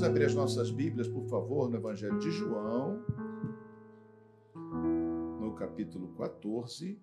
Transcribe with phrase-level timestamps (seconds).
[0.00, 3.04] Vamos abrir as nossas Bíblias, por favor, no Evangelho de João,
[5.38, 6.98] no capítulo 14,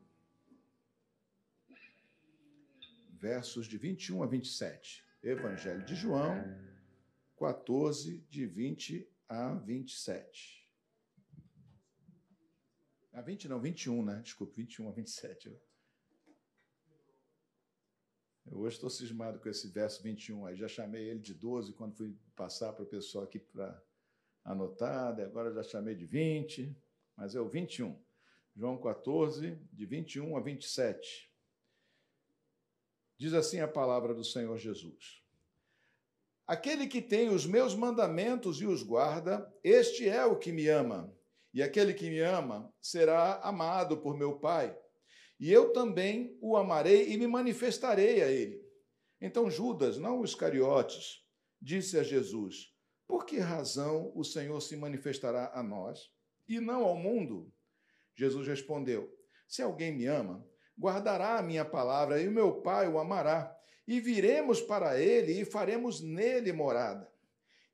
[3.13, 5.05] versos de 21 a 27.
[5.21, 6.44] Evangelho de João,
[7.38, 10.68] 14, de 20 a 27.
[13.14, 14.22] A 20 não, 21, né?
[14.24, 15.56] Desculpe, 21 a 27.
[18.50, 20.55] Eu hoje estou cismado com esse verso 21 aí.
[20.55, 23.82] Já chamei ele de 12 quando fui passar para o pessoal aqui para
[24.44, 26.74] anotar, agora já chamei de 20,
[27.16, 28.02] mas é o 21.
[28.55, 31.30] João 14, de 21 a 27.
[33.18, 35.22] Diz assim a palavra do Senhor Jesus:
[36.46, 41.14] Aquele que tem os meus mandamentos e os guarda, este é o que me ama.
[41.54, 44.77] E aquele que me ama será amado por meu Pai
[45.40, 48.66] e eu também o amarei e me manifestarei a ele.
[49.22, 51.23] Então Judas, não os Iscariotes,
[51.62, 52.73] disse a Jesus:
[53.08, 56.12] Por que razão o Senhor se manifestará a nós
[56.48, 57.52] e não ao mundo?
[58.15, 59.12] Jesus respondeu:
[59.48, 60.46] Se alguém me ama,
[60.80, 63.55] guardará a minha palavra e o meu Pai o amará,
[63.88, 67.11] e viremos para ele e faremos nele morada.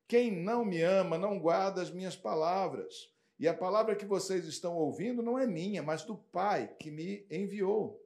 [0.06, 3.13] Quem não me ama não guarda as minhas palavras
[3.44, 7.26] e a palavra que vocês estão ouvindo não é minha, mas do Pai que me
[7.30, 8.02] enviou.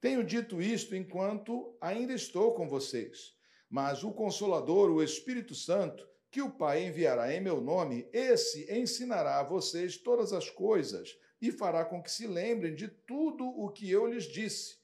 [0.00, 3.36] Tenho dito isto enquanto ainda estou com vocês.
[3.68, 9.38] Mas o Consolador, o Espírito Santo, que o Pai enviará em meu nome, esse ensinará
[9.38, 13.90] a vocês todas as coisas e fará com que se lembrem de tudo o que
[13.90, 14.78] eu lhes disse.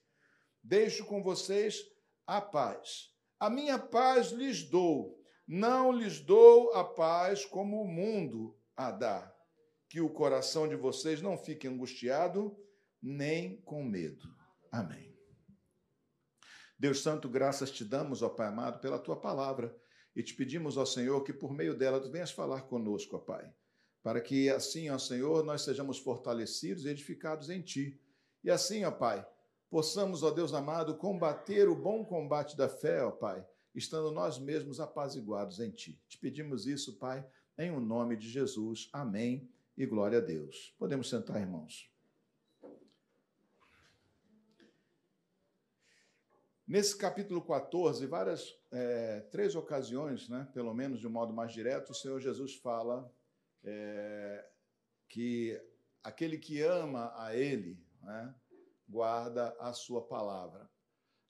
[0.62, 1.90] Deixo com vocês
[2.26, 3.14] a paz.
[3.38, 9.29] A minha paz lhes dou, não lhes dou a paz como o mundo a dá
[9.90, 12.56] que o coração de vocês não fique angustiado
[13.02, 14.24] nem com medo.
[14.70, 15.12] Amém.
[16.78, 19.76] Deus Santo, graças te damos, ó Pai amado, pela tua palavra
[20.14, 23.52] e te pedimos, ó Senhor, que por meio dela tu venhas falar conosco, ó Pai,
[24.00, 28.00] para que assim, ó Senhor, nós sejamos fortalecidos e edificados em ti.
[28.44, 29.26] E assim, ó Pai,
[29.68, 34.78] possamos, ó Deus amado, combater o bom combate da fé, ó Pai, estando nós mesmos
[34.78, 36.00] apaziguados em ti.
[36.08, 37.26] Te pedimos isso, Pai,
[37.58, 38.88] em o nome de Jesus.
[38.92, 39.50] Amém
[39.82, 40.74] e glória a Deus.
[40.78, 41.90] Podemos sentar, irmãos.
[46.68, 51.92] Nesse capítulo 14, várias, é, três ocasiões, né, pelo menos de um modo mais direto,
[51.92, 53.10] o Senhor Jesus fala
[53.64, 54.46] é,
[55.08, 55.58] que
[56.04, 58.34] aquele que ama a Ele né,
[58.86, 60.70] guarda a sua palavra.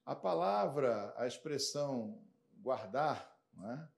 [0.04, 2.20] A palavra, a expressão
[2.54, 3.88] guardar, né,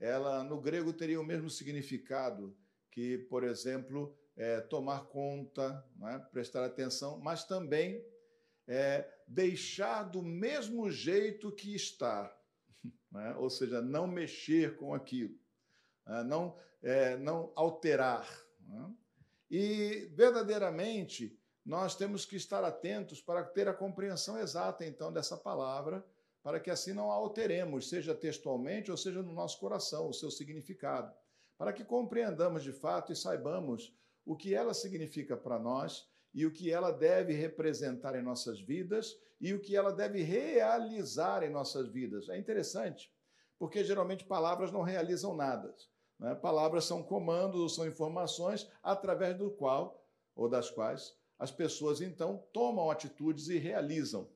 [0.00, 2.60] ela no grego teria o mesmo significado
[2.92, 6.18] que, por exemplo, é, tomar conta, é?
[6.18, 8.04] prestar atenção, mas também
[8.68, 12.34] é, deixar do mesmo jeito que está,
[13.16, 13.34] é?
[13.36, 15.34] ou seja, não mexer com aquilo,
[16.06, 18.28] é, não, é, não alterar.
[18.70, 19.02] É?
[19.50, 26.04] E, verdadeiramente, nós temos que estar atentos para ter a compreensão exata, então, dessa palavra,
[26.42, 30.30] para que assim não a alteremos, seja textualmente ou seja no nosso coração, o seu
[30.30, 31.14] significado
[31.62, 33.96] para que compreendamos de fato e saibamos
[34.26, 39.16] o que ela significa para nós e o que ela deve representar em nossas vidas
[39.40, 42.28] e o que ela deve realizar em nossas vidas.
[42.28, 43.14] É interessante,
[43.60, 45.72] porque geralmente palavras não realizam nada.
[46.18, 46.34] Né?
[46.34, 52.90] Palavras são comandos, são informações através do qual ou das quais as pessoas então tomam
[52.90, 54.28] atitudes e realizam.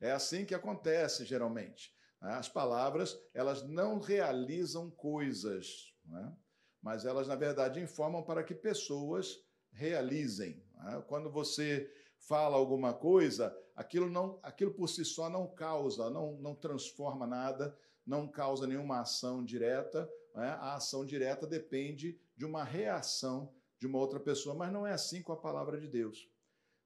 [0.00, 0.08] É?
[0.08, 1.94] é assim que acontece geralmente.
[2.20, 2.32] Né?
[2.32, 6.36] As palavras elas não realizam coisas, né?
[6.82, 9.42] mas elas, na verdade, informam para que pessoas
[9.72, 10.62] realizem.
[10.76, 11.02] Né?
[11.08, 16.54] Quando você fala alguma coisa, aquilo, não, aquilo por si só não causa, não, não
[16.54, 17.76] transforma nada,
[18.06, 20.08] não causa nenhuma ação direta.
[20.34, 20.48] Né?
[20.60, 25.22] A ação direta depende de uma reação de uma outra pessoa, mas não é assim
[25.22, 26.30] com a palavra de Deus.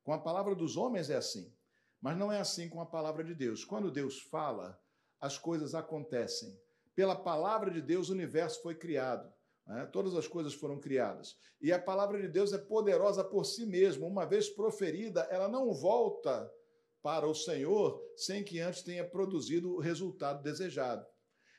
[0.02, 1.52] Com a palavra dos homens é assim,
[2.00, 3.64] mas não é assim com a palavra de Deus.
[3.64, 4.80] Quando Deus fala,
[5.20, 6.58] as coisas acontecem.
[6.98, 9.32] Pela palavra de Deus, o universo foi criado.
[9.64, 9.86] Né?
[9.92, 11.36] Todas as coisas foram criadas.
[11.62, 14.04] E a palavra de Deus é poderosa por si mesma.
[14.04, 16.52] Uma vez proferida, ela não volta
[17.00, 21.06] para o Senhor sem que antes tenha produzido o resultado desejado.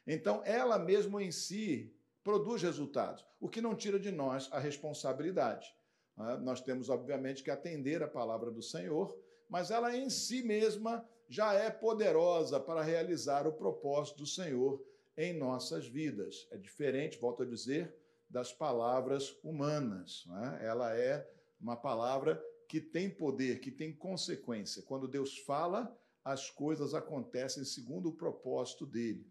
[0.06, 5.74] Então, ela mesma em si produz resultados, o que não tira de nós a responsabilidade.
[6.18, 6.36] Né?
[6.44, 9.18] Nós temos, obviamente, que atender a palavra do Senhor,
[9.48, 15.38] mas ela em si mesma já é poderosa para realizar o propósito do Senhor em
[15.38, 16.48] nossas vidas.
[16.52, 17.96] É diferente, volto a dizer,
[18.30, 20.24] das palavras humanas.
[20.28, 20.60] Né?
[20.62, 21.28] Ela é
[21.60, 24.84] uma palavra que tem poder, que tem consequência.
[24.84, 29.26] Quando Deus fala, as coisas acontecem segundo o propósito dele.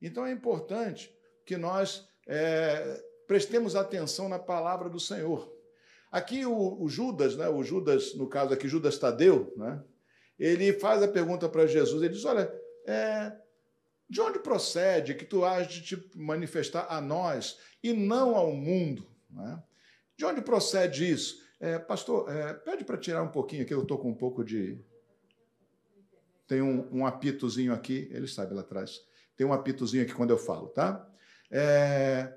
[0.00, 1.14] Então é importante
[1.44, 5.52] que nós é, prestemos atenção na palavra do Senhor.
[6.10, 9.82] Aqui o, o, Judas, né, o Judas, no caso aqui, Judas Tadeu, né,
[10.38, 12.52] ele faz a pergunta para Jesus, ele diz, olha,
[12.86, 13.36] é,
[14.14, 19.04] de onde procede que tu has de te manifestar a nós e não ao mundo?
[19.28, 19.60] Né?
[20.16, 21.42] De onde procede isso?
[21.58, 24.80] É, pastor, é, pede para tirar um pouquinho aqui, eu estou com um pouco de.
[26.46, 29.00] Tem um, um, apitozinho aqui, ele sabe lá atrás.
[29.36, 31.10] Tem um apitozinho aqui quando eu falo, tá?
[31.50, 32.32] É...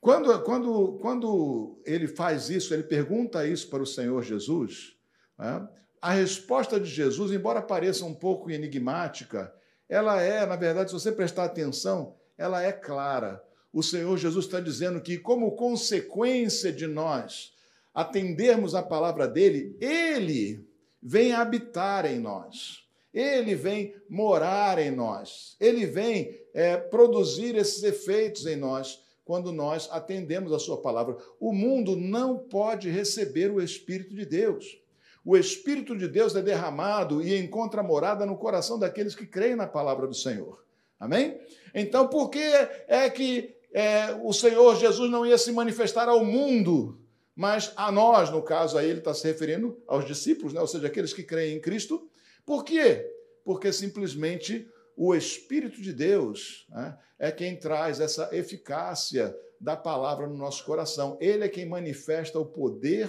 [0.00, 4.96] Quando, quando, quando ele faz isso, ele pergunta isso para o Senhor Jesus,
[5.36, 5.68] né?
[6.00, 9.52] a resposta de Jesus, embora pareça um pouco enigmática,
[9.90, 13.42] ela é, na verdade, se você prestar atenção, ela é clara.
[13.72, 17.52] O Senhor Jesus está dizendo que, como consequência de nós
[17.92, 20.64] atendermos a palavra dele, ele
[21.02, 22.84] vem habitar em nós.
[23.12, 25.56] Ele vem morar em nós.
[25.58, 31.16] Ele vem é, produzir esses efeitos em nós quando nós atendemos a sua palavra.
[31.40, 34.79] O mundo não pode receber o Espírito de Deus.
[35.24, 39.66] O Espírito de Deus é derramado e encontra morada no coração daqueles que creem na
[39.66, 40.64] palavra do Senhor.
[40.98, 41.40] Amém?
[41.74, 42.42] Então, por que
[42.88, 47.00] é que é, o Senhor Jesus não ia se manifestar ao mundo
[47.40, 50.60] mas a nós, no caso aí, ele está se referindo aos discípulos, né?
[50.60, 52.06] ou seja, aqueles que creem em Cristo.
[52.44, 53.10] Por quê?
[53.42, 60.36] Porque simplesmente o Espírito de Deus né, é quem traz essa eficácia da palavra no
[60.36, 61.16] nosso coração.
[61.18, 63.08] Ele é quem manifesta o poder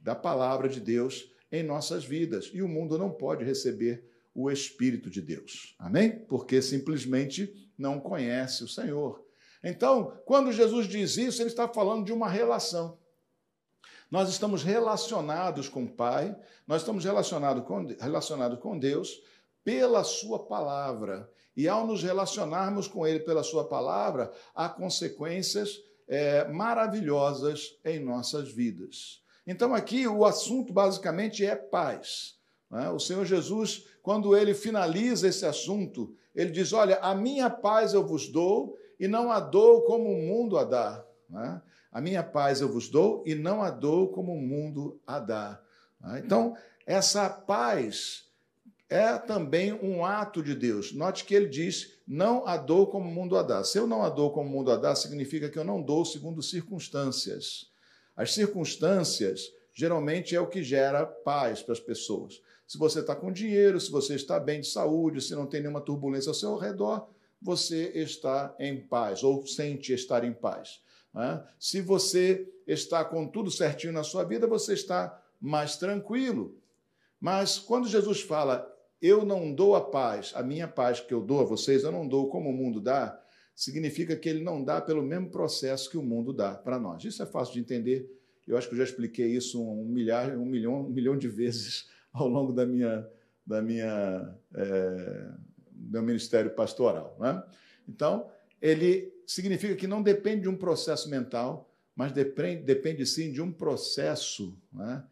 [0.00, 2.50] da palavra de Deus em nossas vidas.
[2.52, 4.04] E o mundo não pode receber
[4.34, 5.74] o Espírito de Deus.
[5.78, 6.10] Amém?
[6.28, 9.24] Porque simplesmente não conhece o Senhor.
[9.62, 12.98] Então, quando Jesus diz isso, ele está falando de uma relação.
[14.10, 16.34] Nós estamos relacionados com o Pai,
[16.66, 19.20] nós estamos relacionados com, relacionados com Deus
[19.64, 21.30] pela Sua palavra.
[21.56, 28.50] E ao nos relacionarmos com Ele pela Sua palavra, há consequências é, maravilhosas em nossas
[28.50, 29.22] vidas.
[29.48, 32.36] Então, aqui o assunto basicamente é paz.
[32.70, 32.90] Né?
[32.90, 38.06] O Senhor Jesus, quando ele finaliza esse assunto, ele diz: Olha, a minha paz eu
[38.06, 41.02] vos dou e não a dou como o mundo a dá.
[41.30, 41.62] Né?
[41.90, 45.58] A minha paz eu vos dou e não a dou como o mundo a dá.
[46.02, 46.54] Ah, então,
[46.86, 48.26] essa paz
[48.86, 50.92] é também um ato de Deus.
[50.92, 53.64] Note que ele diz: não a dou como o mundo a dá.
[53.64, 56.04] Se eu não a dou como o mundo a dá, significa que eu não dou
[56.04, 57.70] segundo circunstâncias.
[58.18, 62.42] As circunstâncias geralmente é o que gera paz para as pessoas.
[62.66, 65.80] Se você está com dinheiro, se você está bem de saúde, se não tem nenhuma
[65.80, 67.08] turbulência ao seu redor,
[67.40, 70.80] você está em paz ou sente estar em paz.
[71.14, 71.40] Né?
[71.60, 76.58] Se você está com tudo certinho na sua vida, você está mais tranquilo.
[77.20, 78.68] Mas quando Jesus fala,
[79.00, 82.06] eu não dou a paz, a minha paz que eu dou a vocês, eu não
[82.06, 83.16] dou como o mundo dá,
[83.58, 87.04] significa que ele não dá pelo mesmo processo que o mundo dá para nós.
[87.04, 88.08] Isso é fácil de entender.
[88.46, 91.88] Eu acho que eu já expliquei isso um milhar, um milhão, um milhão de vezes
[92.14, 93.04] ao longo da minha,
[93.44, 95.30] da minha, é,
[95.74, 97.16] meu ministério pastoral.
[97.18, 97.42] Né?
[97.88, 98.30] Então,
[98.62, 103.50] ele significa que não depende de um processo mental, mas depende, depende sim de um
[103.50, 105.02] processo né,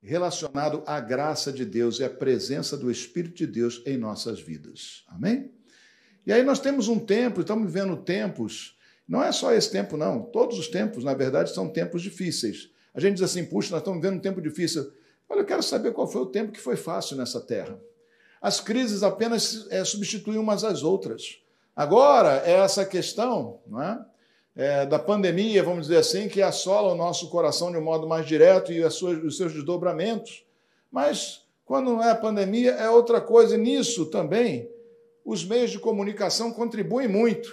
[0.00, 5.04] relacionado à graça de Deus e à presença do Espírito de Deus em nossas vidas.
[5.08, 5.54] Amém?
[6.26, 8.76] E aí nós temos um tempo, estamos vivendo tempos,
[9.08, 10.22] não é só esse tempo, não.
[10.22, 12.70] Todos os tempos, na verdade, são tempos difíceis.
[12.92, 14.90] A gente diz assim, puxa, nós estamos vivendo um tempo difícil.
[15.28, 17.78] Olha, eu quero saber qual foi o tempo que foi fácil nessa terra.
[18.40, 21.40] As crises apenas é, substituem umas às outras.
[21.74, 24.04] Agora, é essa questão não é?
[24.56, 28.26] É, da pandemia, vamos dizer assim, que assola o nosso coração de um modo mais
[28.26, 30.44] direto e suas, os seus desdobramentos.
[30.90, 33.54] Mas, quando não é a pandemia, é outra coisa.
[33.54, 34.70] E nisso também,
[35.26, 37.52] os meios de comunicação contribuem muito.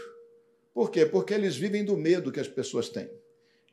[0.74, 1.06] Por quê?
[1.06, 3.10] Porque eles vivem do medo que as pessoas têm.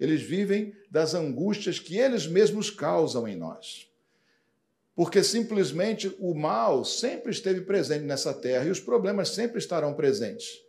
[0.01, 3.91] Eles vivem das angústias que eles mesmos causam em nós
[5.01, 10.61] porque simplesmente o mal sempre esteve presente nessa terra e os problemas sempre estarão presentes.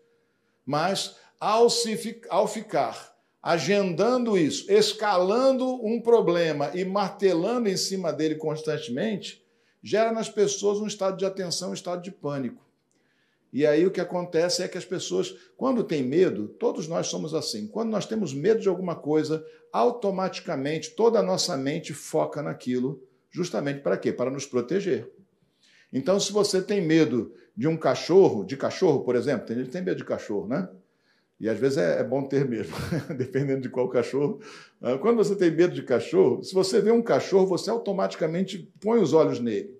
[0.65, 8.35] Mas ao, se, ao ficar agendando isso, escalando um problema e martelando em cima dele
[8.35, 9.45] constantemente,
[9.83, 12.63] gera nas pessoas um estado de atenção, um estado de pânico.
[13.51, 17.33] E aí o que acontece é que as pessoas, quando têm medo, todos nós somos
[17.33, 17.67] assim.
[17.67, 23.79] Quando nós temos medo de alguma coisa, automaticamente toda a nossa mente foca naquilo justamente
[23.79, 24.11] para quê?
[24.11, 25.09] Para nos proteger.
[25.91, 29.71] Então, se você tem medo de um cachorro, de cachorro, por exemplo, tem gente que
[29.71, 30.69] tem medo de cachorro, né?
[31.39, 32.75] E às vezes é, é bom ter mesmo,
[33.17, 34.39] dependendo de qual cachorro.
[34.81, 39.01] Ah, quando você tem medo de cachorro, se você vê um cachorro, você automaticamente põe
[39.01, 39.75] os olhos nele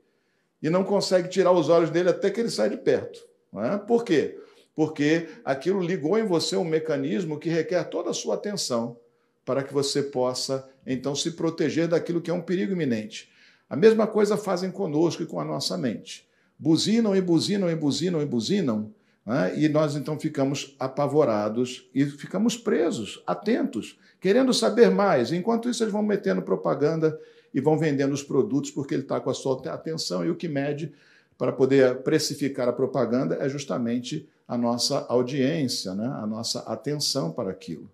[0.62, 3.30] e não consegue tirar os olhos dele até que ele sai de perto.
[3.53, 3.77] É?
[3.77, 4.38] Por quê?
[4.75, 8.98] porque aquilo ligou em você um mecanismo que requer toda a sua atenção
[9.46, 13.29] para que você possa então se proteger daquilo que é um perigo iminente.
[13.70, 16.27] A mesma coisa fazem conosco e com a nossa mente.
[16.58, 18.93] Buzinam e buzinam e buzinam e buzinam,
[19.25, 19.53] né?
[19.55, 25.31] e nós então ficamos apavorados e ficamos presos, atentos, querendo saber mais.
[25.31, 27.20] Enquanto isso, eles vão metendo propaganda
[27.53, 30.48] e vão vendendo os produtos porque ele está com a sua atenção e o que
[30.48, 30.93] mede
[31.41, 36.05] para poder precificar a propaganda é justamente a nossa audiência, né?
[36.05, 37.89] a nossa atenção para aquilo.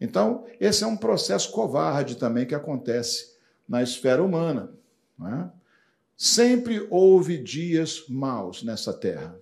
[0.00, 3.36] Então, esse é um processo covarde também que acontece
[3.68, 4.72] na esfera humana.
[5.16, 5.48] Né?
[6.16, 9.36] Sempre houve dias maus nessa terra.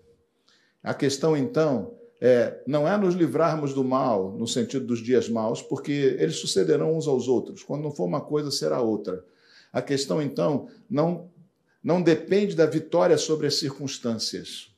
[0.82, 5.62] A questão, então, é, não é nos livrarmos do mal, no sentido dos dias maus,
[5.62, 7.62] porque eles sucederão uns aos outros.
[7.62, 9.24] Quando não for uma coisa, será outra.
[9.72, 11.30] A questão, então, não,
[11.82, 14.74] não depende da vitória sobre as circunstâncias.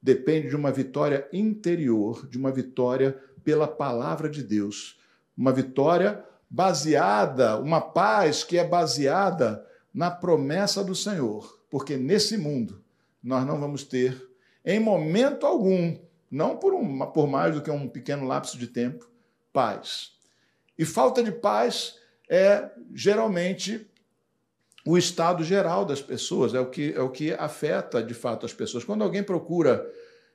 [0.00, 4.98] Depende de uma vitória interior, de uma vitória pela palavra de Deus,
[5.36, 12.82] uma vitória baseada, uma paz que é baseada na promessa do Senhor, porque nesse mundo
[13.22, 14.28] nós não vamos ter,
[14.64, 15.98] em momento algum,
[16.30, 16.72] não por,
[17.12, 19.10] por mais do que um pequeno lapso de tempo,
[19.52, 20.12] paz.
[20.78, 21.96] E falta de paz
[22.28, 23.90] é geralmente
[24.90, 28.54] o estado geral das pessoas, é o que, é o que afeta de fato as
[28.54, 28.84] pessoas.
[28.84, 29.86] Quando alguém procura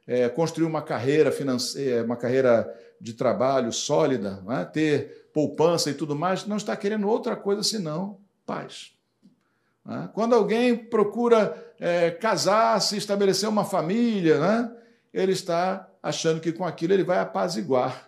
[0.05, 4.63] é, construir uma carreira financeira, uma carreira de trabalho sólida, né?
[4.71, 8.91] ter poupança e tudo mais, não está querendo outra coisa senão paz.
[9.83, 10.07] Né?
[10.13, 14.71] Quando alguém procura é, casar, se estabelecer uma família, né?
[15.11, 18.07] ele está achando que com aquilo ele vai apaziguar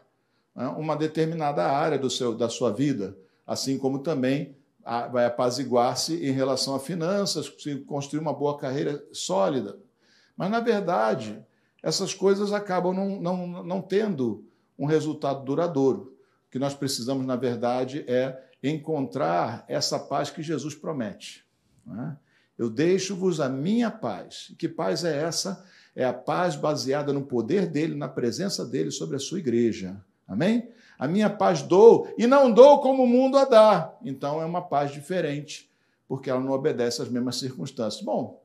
[0.56, 0.68] né?
[0.78, 4.56] uma determinada área do seu, da sua vida, assim como também
[5.12, 7.52] vai apaziguar-se em relação a finanças,
[7.88, 9.78] construir uma boa carreira sólida.
[10.38, 11.44] Mas, na verdade,
[11.82, 14.46] essas coisas acabam não, não, não tendo
[14.78, 16.16] um resultado duradouro.
[16.48, 21.46] O que nós precisamos, na verdade, é encontrar essa paz que Jesus promete.
[21.88, 22.16] É?
[22.58, 24.54] Eu deixo-vos a minha paz.
[24.58, 25.66] Que paz é essa?
[25.96, 30.00] É a paz baseada no poder dele, na presença dele sobre a sua igreja.
[30.28, 30.70] Amém?
[30.98, 33.94] A minha paz dou e não dou como o mundo a dá.
[34.04, 35.70] Então é uma paz diferente,
[36.08, 38.04] porque ela não obedece às mesmas circunstâncias.
[38.04, 38.42] Bom,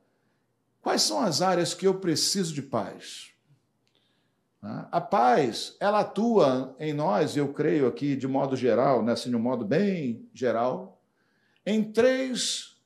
[0.82, 3.30] quais são as áreas que eu preciso de paz?
[4.62, 4.86] Né?
[4.90, 9.36] A paz, ela atua em nós, eu creio aqui de modo geral, né, assim, de
[9.36, 11.00] um modo bem geral,
[11.64, 12.76] em três,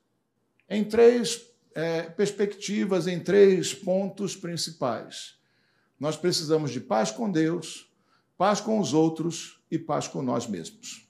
[0.68, 5.37] em três é, perspectivas, em três pontos principais.
[5.99, 7.90] Nós precisamos de paz com Deus,
[8.36, 11.08] paz com os outros e paz com nós mesmos.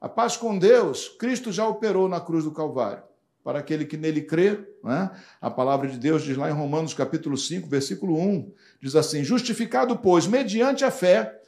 [0.00, 3.02] A paz com Deus, Cristo já operou na cruz do Calvário
[3.44, 4.58] para aquele que nele crê.
[4.82, 5.10] Né?
[5.40, 9.98] A palavra de Deus diz lá em Romanos capítulo 5, versículo 1, diz assim: Justificado,
[9.98, 11.40] pois, mediante a fé,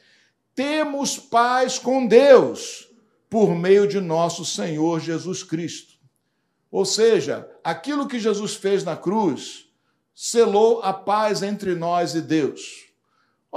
[0.54, 2.88] temos paz com Deus
[3.28, 5.94] por meio de nosso Senhor Jesus Cristo.
[6.70, 9.68] Ou seja, aquilo que Jesus fez na cruz
[10.14, 12.85] selou a paz entre nós e Deus.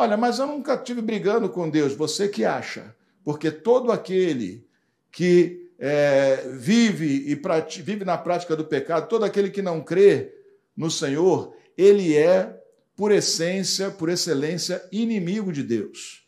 [0.02, 4.66] Olha, mas eu nunca tive brigando com Deus, você que acha, porque todo aquele
[5.12, 10.34] que é, vive e vive na prática do pecado, todo aquele que não crê
[10.74, 12.62] no Senhor, ele é,
[12.96, 16.26] por essência, por excelência, inimigo de Deus,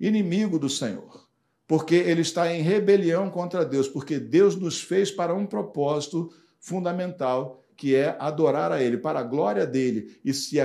[0.00, 1.28] inimigo do Senhor,
[1.66, 7.61] porque ele está em rebelião contra Deus, porque Deus nos fez para um propósito fundamental,
[7.82, 10.16] que é adorar a Ele, para a glória dele.
[10.24, 10.56] E se,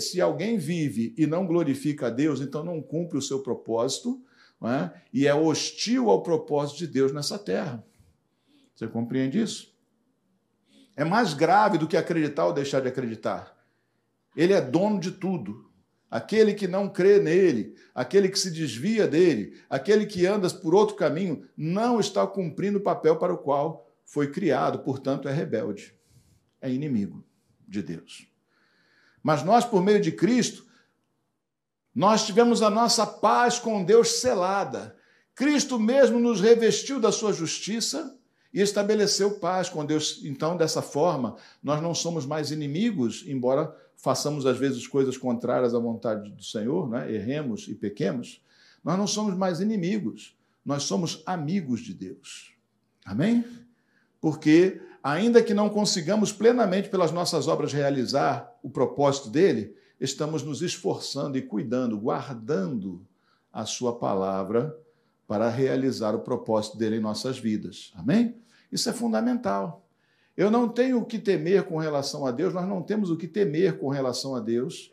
[0.00, 4.22] se alguém vive e não glorifica a Deus, então não cumpre o seu propósito
[4.64, 4.90] é?
[5.12, 7.84] e é hostil ao propósito de Deus nessa terra.
[8.74, 9.76] Você compreende isso?
[10.96, 13.54] É mais grave do que acreditar ou deixar de acreditar.
[14.34, 15.70] Ele é dono de tudo.
[16.10, 20.96] Aquele que não crê nele, aquele que se desvia dele, aquele que anda por outro
[20.96, 25.94] caminho, não está cumprindo o papel para o qual foi criado, portanto, é rebelde,
[26.62, 27.22] é inimigo
[27.68, 28.26] de Deus.
[29.22, 30.64] Mas nós, por meio de Cristo,
[31.94, 34.96] nós tivemos a nossa paz com Deus selada.
[35.34, 38.16] Cristo mesmo nos revestiu da sua justiça
[38.52, 40.20] e estabeleceu paz com Deus.
[40.24, 45.78] Então, dessa forma, nós não somos mais inimigos, embora façamos às vezes coisas contrárias à
[45.78, 47.12] vontade do Senhor, né?
[47.12, 48.42] erremos e pequemos.
[48.82, 52.52] Nós não somos mais inimigos, nós somos amigos de Deus.
[53.04, 53.44] Amém?
[54.20, 60.62] Porque, ainda que não consigamos plenamente pelas nossas obras realizar o propósito dele, estamos nos
[60.62, 63.06] esforçando e cuidando, guardando
[63.52, 64.78] a Sua palavra
[65.26, 67.92] para realizar o propósito dele em nossas vidas.
[67.94, 68.36] Amém?
[68.70, 69.86] Isso é fundamental.
[70.36, 73.28] Eu não tenho o que temer com relação a Deus, nós não temos o que
[73.28, 74.92] temer com relação a Deus,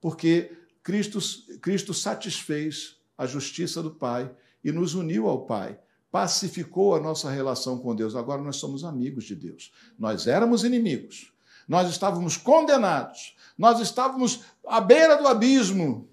[0.00, 0.52] porque
[0.82, 1.18] Cristo,
[1.60, 4.30] Cristo satisfez a justiça do Pai
[4.62, 5.78] e nos uniu ao Pai.
[6.10, 8.16] Pacificou a nossa relação com Deus.
[8.16, 9.72] Agora nós somos amigos de Deus.
[9.98, 11.32] Nós éramos inimigos.
[11.68, 13.36] Nós estávamos condenados.
[13.56, 16.08] Nós estávamos à beira do abismo.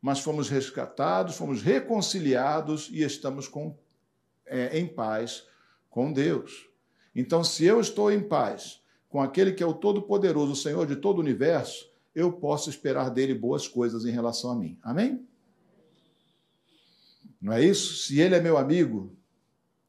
[0.00, 3.76] Mas fomos resgatados, fomos reconciliados e estamos com,
[4.46, 5.44] é, em paz
[5.90, 6.68] com Deus.
[7.14, 10.94] Então, se eu estou em paz com aquele que é o Todo-Poderoso, o Senhor de
[10.94, 14.78] todo o universo, eu posso esperar dele boas coisas em relação a mim.
[14.82, 15.26] Amém?
[17.40, 17.96] Não é isso?
[17.96, 19.15] Se ele é meu amigo,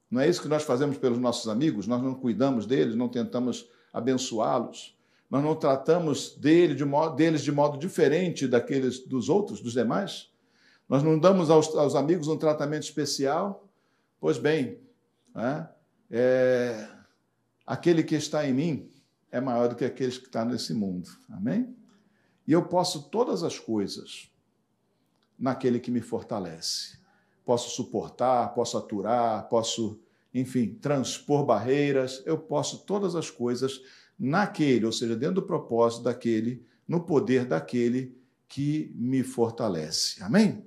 [0.09, 1.85] não é isso que nós fazemos pelos nossos amigos?
[1.85, 4.97] Nós não cuidamos deles, não tentamos abençoá-los,
[5.29, 10.31] nós não tratamos dele de modo, deles de modo diferente daqueles dos outros, dos demais?
[10.87, 13.67] Nós não damos aos, aos amigos um tratamento especial?
[14.19, 14.79] Pois bem,
[15.35, 15.67] é,
[16.09, 16.89] é,
[17.65, 18.91] aquele que está em mim
[19.29, 21.09] é maior do que aqueles que estão nesse mundo.
[21.29, 21.75] Amém?
[22.47, 24.31] E eu posso todas as coisas
[25.37, 26.96] naquele que me fortalece
[27.47, 29.97] posso suportar, posso aturar, posso,
[30.33, 33.81] enfim, transpor barreiras, eu posso todas as coisas
[34.19, 38.17] naquele, ou seja, dentro do propósito daquele, no poder daquele
[38.49, 40.21] que me fortalece.
[40.21, 40.65] Amém?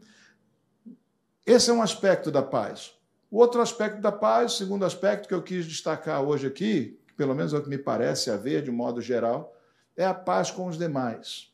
[1.45, 2.95] Esse é um aspecto da paz.
[3.31, 7.35] O outro aspecto da paz, o segundo aspecto que eu quis destacar hoje aqui, pelo
[7.35, 9.55] menos é o que me parece haver de modo geral,
[9.95, 11.53] é a paz com os demais.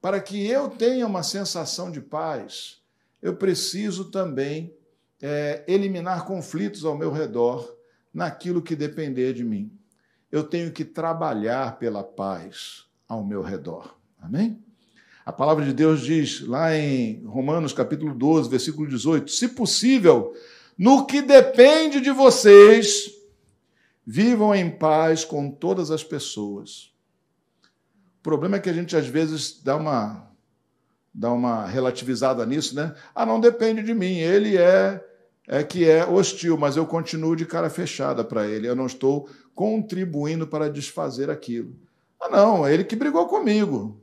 [0.00, 2.82] Para que eu tenha uma sensação de paz,
[3.24, 4.76] eu preciso também
[5.22, 7.74] é, eliminar conflitos ao meu redor
[8.12, 9.72] naquilo que depender de mim.
[10.30, 13.96] Eu tenho que trabalhar pela paz ao meu redor.
[14.20, 14.62] Amém?
[15.24, 20.34] A palavra de Deus diz lá em Romanos capítulo 12, versículo 18: se possível,
[20.76, 23.10] no que depende de vocês,
[24.06, 26.92] vivam em paz com todas as pessoas.
[28.18, 30.33] O problema é que a gente às vezes dá uma
[31.14, 32.92] dar uma relativizada nisso, né?
[33.14, 35.02] Ah, não depende de mim, ele é
[35.46, 39.28] é que é hostil, mas eu continuo de cara fechada para ele, eu não estou
[39.54, 41.76] contribuindo para desfazer aquilo.
[42.18, 44.00] Ah, não, é ele que brigou comigo.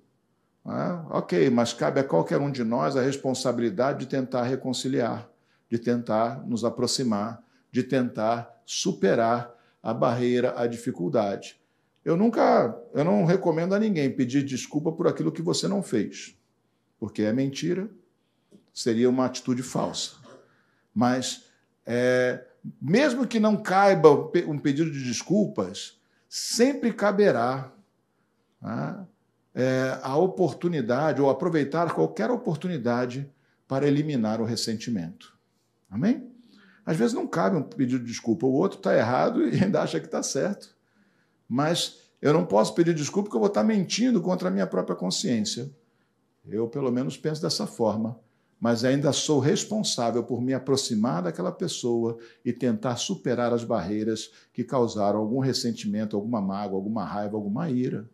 [0.64, 5.28] Ah, ok, mas cabe a qualquer um de nós a responsabilidade de tentar reconciliar,
[5.68, 11.60] de tentar nos aproximar, de tentar superar a barreira, a dificuldade.
[12.06, 16.36] Eu nunca, eu não recomendo a ninguém pedir desculpa por aquilo que você não fez
[17.02, 17.90] porque é mentira,
[18.72, 20.18] seria uma atitude falsa.
[20.94, 21.46] Mas,
[21.84, 22.46] é,
[22.80, 24.12] mesmo que não caiba
[24.48, 27.74] um pedido de desculpas, sempre caberá
[28.62, 29.08] né,
[29.56, 33.28] é, a oportunidade, ou aproveitar qualquer oportunidade
[33.68, 35.36] para eliminar o ressentimento.
[35.90, 36.32] Amém?
[36.86, 40.00] Às vezes não cabe um pedido de desculpa, o outro está errado e ainda acha
[40.00, 40.76] que está certo.
[41.50, 44.96] Mas eu não posso pedir desculpa porque eu vou estar mentindo contra a minha própria
[44.96, 45.68] consciência.
[46.48, 48.20] Eu, pelo menos, penso dessa forma,
[48.60, 54.64] mas ainda sou responsável por me aproximar daquela pessoa e tentar superar as barreiras que
[54.64, 58.08] causaram algum ressentimento, alguma mágoa, alguma raiva, alguma ira.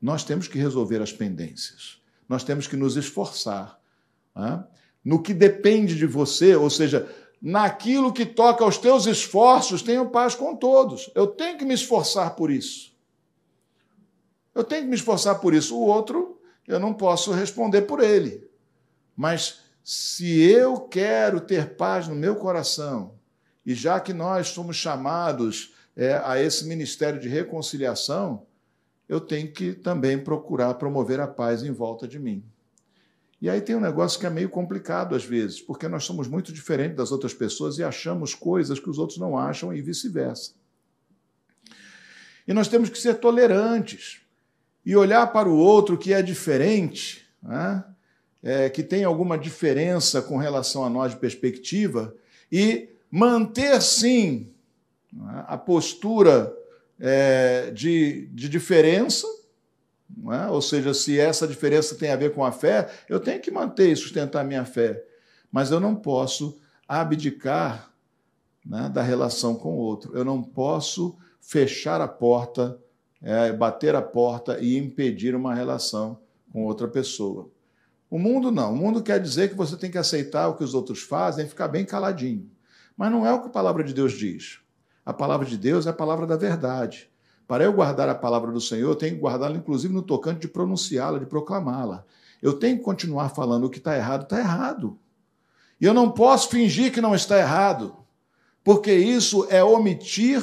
[0.00, 2.00] Nós temos que resolver as pendências.
[2.28, 3.80] Nós temos que nos esforçar.
[4.34, 4.64] Né?
[5.04, 7.08] No que depende de você, ou seja,
[7.40, 11.10] naquilo que toca aos teus esforços, tenho paz com todos.
[11.14, 12.92] Eu tenho que me esforçar por isso.
[14.54, 15.76] Eu tenho que me esforçar por isso.
[15.76, 16.37] O outro
[16.68, 18.46] eu não posso responder por ele.
[19.16, 23.14] Mas se eu quero ter paz no meu coração,
[23.64, 28.46] e já que nós somos chamados é, a esse ministério de reconciliação,
[29.08, 32.44] eu tenho que também procurar promover a paz em volta de mim.
[33.40, 36.52] E aí tem um negócio que é meio complicado às vezes, porque nós somos muito
[36.52, 40.52] diferentes das outras pessoas e achamos coisas que os outros não acham e vice-versa.
[42.46, 44.20] E nós temos que ser tolerantes
[44.88, 47.84] e olhar para o outro que é diferente, né?
[48.42, 52.14] é, que tem alguma diferença com relação a nós de perspectiva,
[52.50, 54.50] e manter sim
[55.12, 56.56] né, a postura
[56.98, 59.26] é, de, de diferença,
[60.32, 60.46] é?
[60.48, 63.92] ou seja, se essa diferença tem a ver com a fé, eu tenho que manter
[63.92, 65.04] e sustentar a minha fé,
[65.52, 67.92] mas eu não posso abdicar
[68.64, 72.80] né, da relação com o outro, eu não posso fechar a porta
[73.20, 76.18] é bater a porta e impedir uma relação
[76.52, 77.48] com outra pessoa.
[78.10, 78.72] O mundo não.
[78.72, 81.48] O mundo quer dizer que você tem que aceitar o que os outros fazem e
[81.48, 82.50] ficar bem caladinho.
[82.96, 84.60] Mas não é o que a palavra de Deus diz.
[85.04, 87.10] A palavra de Deus é a palavra da verdade.
[87.46, 90.48] Para eu guardar a palavra do Senhor, eu tenho que guardá-la, inclusive, no tocante de
[90.48, 92.04] pronunciá-la, de proclamá-la.
[92.42, 94.98] Eu tenho que continuar falando o que está errado, está errado.
[95.80, 97.96] E eu não posso fingir que não está errado,
[98.62, 100.42] porque isso é omitir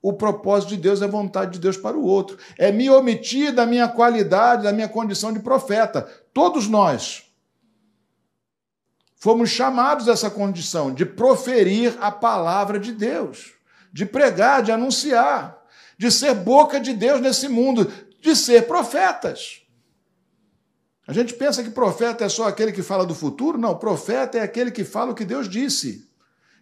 [0.00, 2.38] o propósito de Deus, a vontade de Deus para o outro.
[2.56, 6.02] É me omitir da minha qualidade, da minha condição de profeta.
[6.32, 7.24] Todos nós
[9.16, 13.54] fomos chamados a essa condição de proferir a palavra de Deus,
[13.92, 15.58] de pregar, de anunciar,
[15.96, 19.62] de ser boca de Deus nesse mundo, de ser profetas.
[21.06, 23.58] A gente pensa que profeta é só aquele que fala do futuro?
[23.58, 26.07] Não, profeta é aquele que fala o que Deus disse.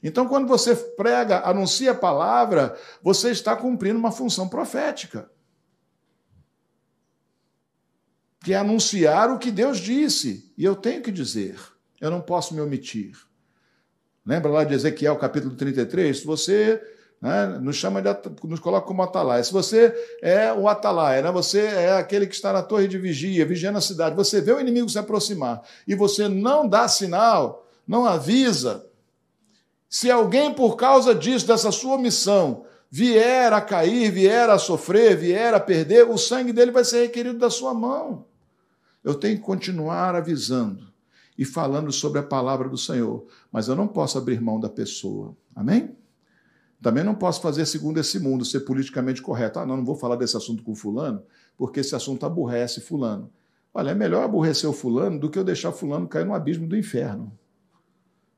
[0.07, 5.29] Então, quando você prega, anuncia a palavra, você está cumprindo uma função profética.
[8.45, 10.55] Que é anunciar o que Deus disse.
[10.57, 11.59] E eu tenho que dizer.
[12.01, 13.17] Eu não posso me omitir.
[14.25, 16.21] Lembra lá de Ezequiel capítulo 33?
[16.21, 16.81] Se você
[17.21, 18.09] né, nos chama de,
[18.45, 19.43] nos coloca como atalaia.
[19.43, 19.93] Se você
[20.23, 23.81] é o atalaia, né, você é aquele que está na torre de vigia, vigiando a
[23.81, 28.87] cidade, você vê o inimigo se aproximar e você não dá sinal, não avisa,
[29.97, 35.55] se alguém, por causa disso, dessa sua missão, vier a cair, vier a sofrer, vier
[35.55, 38.27] a perder, o sangue dele vai ser requerido da sua mão.
[39.03, 40.87] Eu tenho que continuar avisando
[41.39, 45.35] e falando sobre a palavra do Senhor, mas eu não posso abrir mão da pessoa.
[45.55, 45.97] Amém?
[46.83, 49.61] Também não posso fazer segundo esse mundo, ser politicamente correto.
[49.61, 51.23] Ah, não, não vou falar desse assunto com fulano,
[51.57, 53.31] porque esse assunto aborrece fulano.
[53.73, 56.77] Olha, é melhor aborrecer o fulano do que eu deixar fulano cair no abismo do
[56.77, 57.33] inferno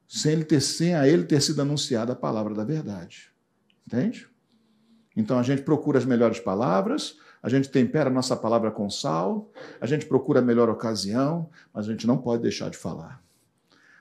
[0.09, 3.31] sem, ele ter, sem a ele ter sido anunciada a palavra da verdade.
[3.87, 4.27] Entende?
[5.15, 9.53] Então a gente procura as melhores palavras, a gente tempera a nossa palavra com sal,
[9.81, 13.23] a gente procura a melhor ocasião, mas a gente não pode deixar de falar.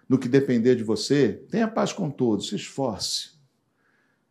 [0.08, 3.32] No que depender de você, tenha paz com todos, se esforce.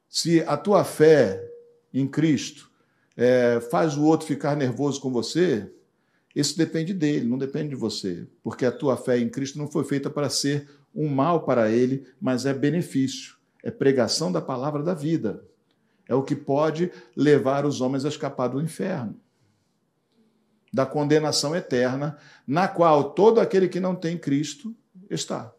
[0.09, 1.47] Se a tua fé
[1.93, 2.71] em Cristo
[3.17, 5.71] é, faz o outro ficar nervoso com você,
[6.35, 9.85] isso depende dele, não depende de você, porque a tua fé em Cristo não foi
[9.85, 14.95] feita para ser um mal para ele, mas é benefício, é pregação da palavra da
[14.95, 15.45] vida.
[16.09, 19.21] É o que pode levar os homens a escapar do inferno,
[20.73, 24.75] da condenação eterna, na qual todo aquele que não tem Cristo
[25.11, 25.53] está.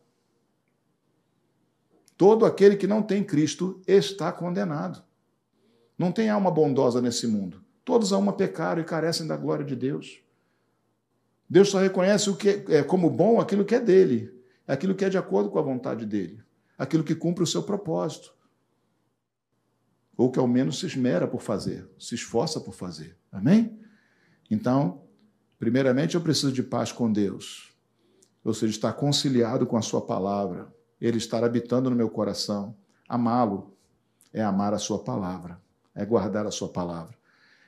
[2.17, 5.03] Todo aquele que não tem Cristo está condenado.
[5.97, 7.63] Não tem alma bondosa nesse mundo.
[7.85, 10.19] Todos a uma pecaram e carecem da glória de Deus.
[11.49, 14.36] Deus só reconhece o que é como bom aquilo que é dele
[14.67, 16.43] aquilo que é de acordo com a vontade dele,
[16.77, 18.35] aquilo que cumpre o seu propósito,
[20.17, 23.15] ou que ao menos se esmera por fazer, se esforça por fazer.
[23.31, 23.79] Amém?
[24.49, 25.03] Então,
[25.59, 27.71] primeiramente eu preciso de paz com Deus,
[28.43, 32.75] ou seja, estar conciliado com a Sua palavra, Ele estar habitando no meu coração.
[33.07, 33.73] Amá-lo
[34.33, 35.61] é amar a Sua palavra,
[35.93, 37.15] é guardar a Sua palavra.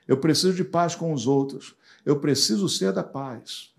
[0.08, 3.74] Eu preciso de paz com os outros, eu preciso ser da paz.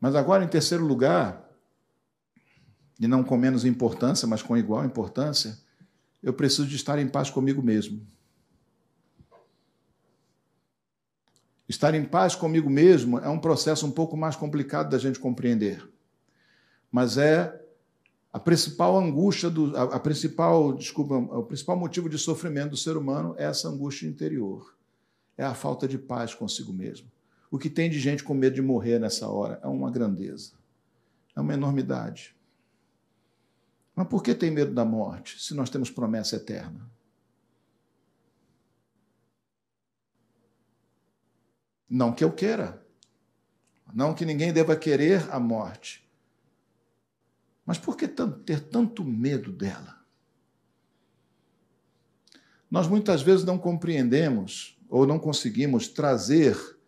[0.00, 1.45] Mas agora, em terceiro lugar,
[2.98, 5.58] e não com menos importância, mas com igual importância,
[6.22, 8.00] eu preciso de estar em paz comigo mesmo.
[11.68, 15.86] Estar em paz comigo mesmo é um processo um pouco mais complicado da gente compreender.
[16.90, 17.60] Mas é
[18.32, 22.96] a principal angústia do a, a principal, desculpa, o principal motivo de sofrimento do ser
[22.96, 24.74] humano é essa angústia interior.
[25.36, 27.10] É a falta de paz consigo mesmo.
[27.50, 30.52] O que tem de gente com medo de morrer nessa hora é uma grandeza.
[31.34, 32.34] É uma enormidade.
[33.96, 36.86] Mas por que tem medo da morte se nós temos promessa eterna?
[41.88, 42.84] Não que eu queira,
[43.94, 46.06] não que ninguém deva querer a morte,
[47.64, 49.96] mas por que ter tanto medo dela?
[52.70, 56.78] Nós muitas vezes não compreendemos ou não conseguimos trazer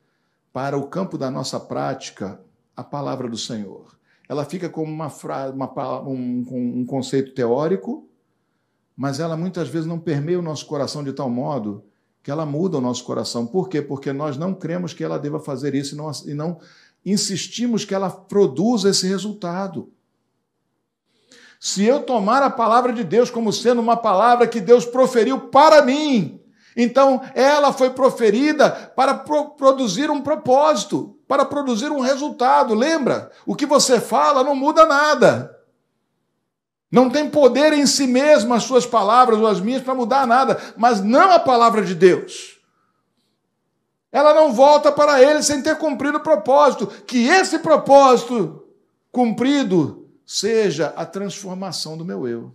[0.53, 2.45] para o campo da nossa prática
[2.77, 3.98] a palavra do Senhor
[4.29, 5.11] ela fica como uma,
[5.55, 6.45] uma um,
[6.81, 8.07] um conceito teórico,
[8.97, 11.85] mas ela muitas vezes não permeia o nosso coração de tal modo
[12.23, 13.47] que ela muda o nosso coração.
[13.47, 13.81] Por quê?
[13.81, 16.61] Porque nós não cremos que ela deva fazer isso e não, e não
[17.07, 19.91] insistimos que ela produza esse resultado.
[21.59, 25.83] Se eu tomar a palavra de Deus como sendo uma palavra que Deus proferiu para
[25.83, 26.41] mim,
[26.77, 32.75] então ela foi proferida para pro produzir um propósito para produzir um resultado.
[32.75, 33.31] Lembra?
[33.45, 35.55] O que você fala não muda nada.
[36.91, 40.59] Não tem poder em si mesmo as suas palavras ou as minhas para mudar nada,
[40.75, 42.59] mas não a palavra de Deus.
[44.11, 46.87] Ela não volta para ele sem ter cumprido o propósito.
[46.87, 48.67] Que esse propósito
[49.13, 52.55] cumprido seja a transformação do meu eu.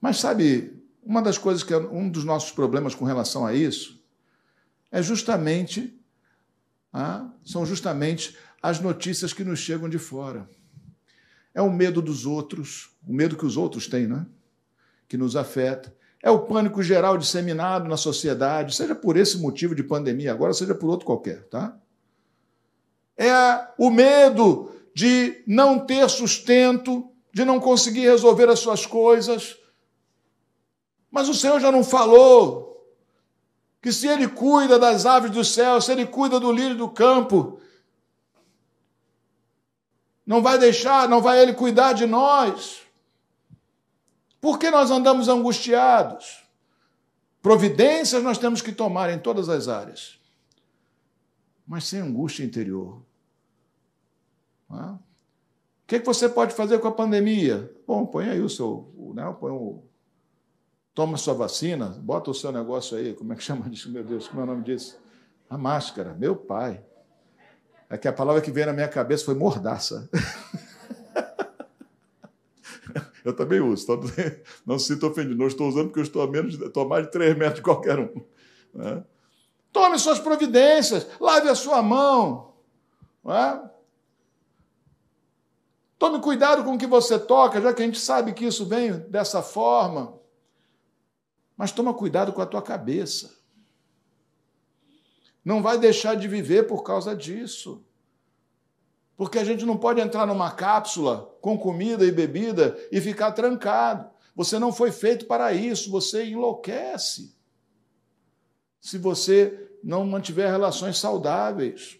[0.00, 3.95] Mas sabe, uma das coisas que um dos nossos problemas com relação a isso
[4.90, 5.96] é justamente
[6.98, 10.48] ah, são justamente as notícias que nos chegam de fora.
[11.54, 14.24] É o medo dos outros, o medo que os outros têm, né?
[15.06, 15.94] que nos afeta.
[16.22, 20.74] É o pânico geral disseminado na sociedade, seja por esse motivo de pandemia agora, seja
[20.74, 21.78] por outro qualquer, tá?
[23.16, 23.30] É
[23.78, 29.56] o medo de não ter sustento, de não conseguir resolver as suas coisas.
[31.10, 32.65] Mas o Senhor já não falou
[33.86, 37.60] que se Ele cuida das aves do céu, se Ele cuida do lírio do campo,
[40.26, 42.80] não vai deixar, não vai Ele cuidar de nós.
[44.40, 46.42] Por que nós andamos angustiados?
[47.40, 50.18] Providências nós temos que tomar em todas as áreas,
[51.64, 53.00] mas sem angústia interior.
[54.68, 54.98] O
[55.86, 57.72] que, você pode fazer com a pandemia?
[57.86, 58.92] Bom, põe aí o seu.
[59.14, 59.84] Né, põe o,
[60.96, 64.26] toma sua vacina, bota o seu negócio aí, como é que chama disso, meu Deus,
[64.26, 64.98] como é o nome disso?
[65.48, 66.82] A máscara, meu pai.
[67.88, 70.10] É que a palavra que veio na minha cabeça foi mordaça.
[73.24, 73.86] eu também uso,
[74.66, 75.36] não se sinta ofendido.
[75.36, 77.62] Não estou usando porque eu estou a, menos, estou a mais de 3 metros de
[77.62, 78.24] qualquer um.
[78.74, 79.04] Né?
[79.70, 82.54] Tome suas providências, lave a sua mão.
[83.28, 83.60] É?
[85.98, 88.92] Tome cuidado com o que você toca, já que a gente sabe que isso vem
[89.10, 90.15] dessa forma.
[91.56, 93.36] Mas toma cuidado com a tua cabeça.
[95.44, 97.84] Não vai deixar de viver por causa disso.
[99.16, 104.10] Porque a gente não pode entrar numa cápsula com comida e bebida e ficar trancado.
[104.34, 107.34] Você não foi feito para isso, você enlouquece.
[108.78, 111.98] Se você não mantiver relações saudáveis.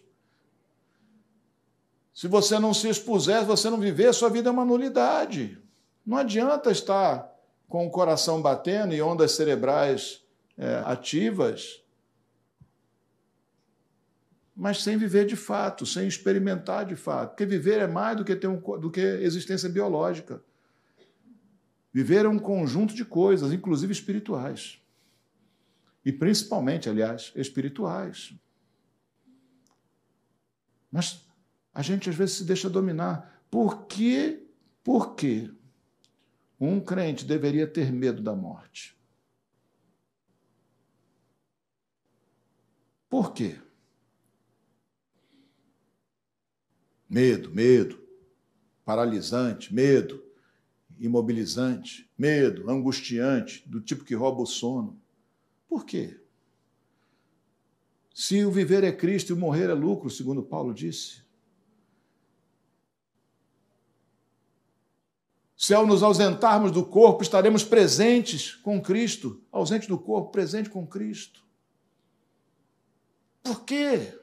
[2.13, 5.57] Se você não se expuser, se você não viver, sua vida é uma nulidade.
[6.05, 7.33] Não adianta estar
[7.67, 10.23] com o coração batendo e ondas cerebrais
[10.57, 11.81] é, ativas,
[14.55, 17.29] mas sem viver de fato, sem experimentar de fato.
[17.29, 20.41] Porque viver é mais do que, ter um, do que existência biológica.
[21.93, 24.81] Viver é um conjunto de coisas, inclusive espirituais.
[26.03, 28.33] E principalmente, aliás, espirituais.
[30.91, 31.23] Mas
[31.71, 33.43] a gente às vezes se deixa dominar.
[33.51, 34.47] Por que,
[34.83, 35.53] por que
[36.59, 38.97] um crente deveria ter medo da morte?
[43.09, 43.59] Por quê?
[47.09, 48.05] Medo, medo,
[48.83, 50.23] paralisante, medo,
[50.99, 54.99] imobilizante, medo, angustiante, do tipo que rouba o sono.
[55.69, 56.19] Por quê?
[58.13, 61.26] Se o viver é Cristo e o morrer é lucro, segundo Paulo disse.
[65.57, 70.85] Se ao nos ausentarmos do corpo, estaremos presentes com Cristo, ausente do corpo, presente com
[70.85, 71.43] Cristo.
[73.41, 74.15] Por quê?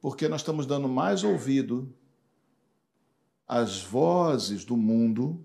[0.00, 1.94] Porque nós estamos dando mais ouvido
[3.46, 5.44] às vozes do mundo,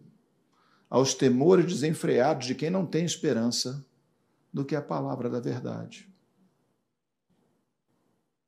[0.90, 3.86] aos temores desenfreados de quem não tem esperança,
[4.52, 6.10] do que a palavra da verdade.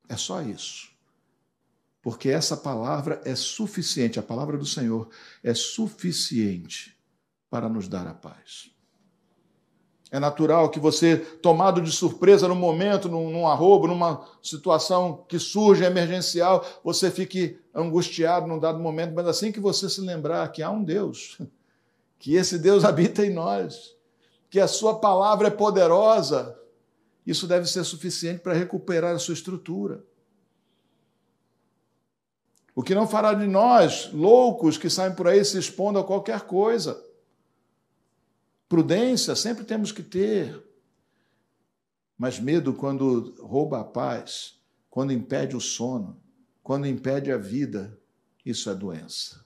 [0.08, 0.91] É só isso
[2.02, 5.08] porque essa palavra é suficiente, a palavra do Senhor
[5.42, 6.98] é suficiente
[7.48, 8.72] para nos dar a paz.
[10.10, 15.38] É natural que você, tomado de surpresa no momento, num, num arrobo, numa situação que
[15.38, 20.62] surge emergencial, você fique angustiado num dado momento, mas assim que você se lembrar que
[20.62, 21.38] há um Deus,
[22.18, 23.96] que esse Deus habita em nós,
[24.50, 26.58] que a sua palavra é poderosa,
[27.26, 30.04] isso deve ser suficiente para recuperar a sua estrutura.
[32.74, 36.42] O que não fará de nós loucos que saem por aí se expondo a qualquer
[36.42, 37.02] coisa.
[38.68, 40.62] Prudência sempre temos que ter.
[42.16, 44.58] Mas medo quando rouba a paz,
[44.88, 46.18] quando impede o sono,
[46.62, 47.98] quando impede a vida,
[48.44, 49.44] isso é doença.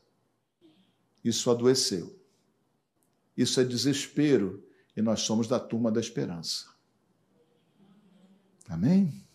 [1.25, 2.17] Isso adoeceu.
[3.37, 4.65] Isso é desespero
[4.97, 6.67] e nós somos da turma da esperança.
[8.69, 9.26] Amém?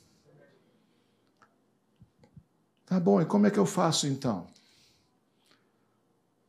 [2.92, 4.46] Tá bom, e como é que eu faço então?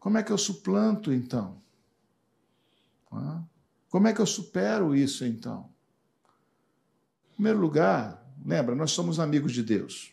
[0.01, 1.57] Como é que eu suplanto então?
[3.89, 5.71] Como é que eu supero isso então?
[7.31, 10.13] Em primeiro lugar, lembra, nós somos amigos de Deus.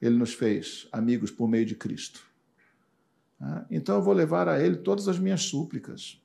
[0.00, 2.22] Ele nos fez amigos por meio de Cristo.
[3.68, 6.22] Então eu vou levar a Ele todas as minhas súplicas.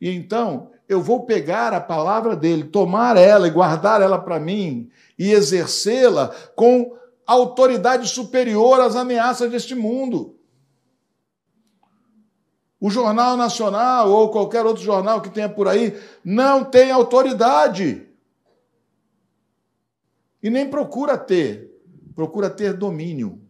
[0.00, 4.90] E então eu vou pegar a palavra dele, tomar ela e guardar ela para mim
[5.18, 10.38] e exercê-la com autoridade superior às ameaças deste mundo.
[12.80, 18.08] O Jornal Nacional ou qualquer outro jornal que tenha por aí não tem autoridade.
[20.42, 21.70] E nem procura ter.
[22.14, 23.40] Procura ter domínio,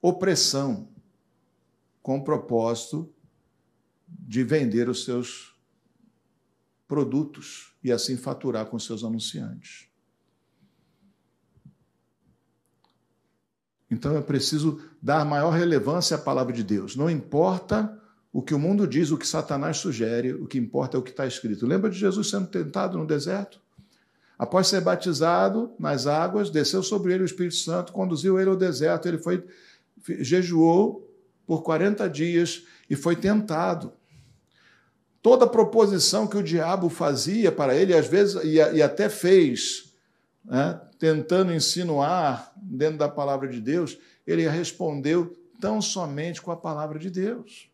[0.00, 0.88] opressão,
[2.02, 3.12] com o propósito
[4.08, 5.54] de vender os seus
[6.88, 9.89] produtos e assim faturar com seus anunciantes.
[13.90, 16.94] Então eu preciso dar maior relevância à palavra de Deus.
[16.94, 17.98] Não importa
[18.32, 21.10] o que o mundo diz, o que Satanás sugere, o que importa é o que
[21.10, 21.66] está escrito.
[21.66, 23.60] Lembra de Jesus sendo tentado no deserto?
[24.38, 29.06] Após ser batizado nas águas, desceu sobre ele o Espírito Santo, conduziu ele ao deserto,
[29.06, 29.44] ele foi
[30.20, 31.06] jejuou
[31.46, 33.92] por 40 dias e foi tentado.
[35.20, 39.89] Toda proposição que o diabo fazia para ele, às vezes, e, e até fez,
[40.44, 46.98] né, tentando insinuar dentro da palavra de Deus, ele respondeu tão somente com a palavra
[46.98, 47.70] de Deus.